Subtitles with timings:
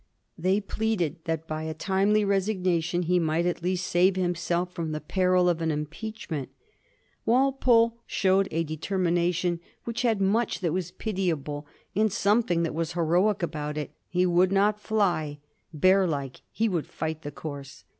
[0.35, 4.99] They pleaded that by a timely resignation he might at least save himself from the
[4.99, 6.49] peril of an impeach ment.
[7.23, 13.43] Walpole showed a determination which had much that was pitiable and something that was heroic
[13.43, 13.91] about it.
[14.09, 15.37] He would not fly—
[15.77, 17.83] ^bear like, he would fight the course.